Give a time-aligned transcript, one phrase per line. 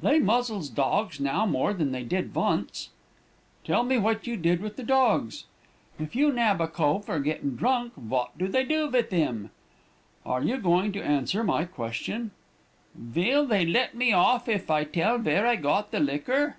[0.00, 2.90] "'They muzzles dogs now more than they did vonce.'
[3.64, 5.42] "'Tell me what you did with the dogs.'
[5.98, 9.50] "'If you nab a cove for gettin' drunk vot do they do vith 'im?'
[10.24, 12.30] "'Are you going to answer my question?'
[12.94, 16.58] "'Vill they let me off if I tell vere I got the liquor?'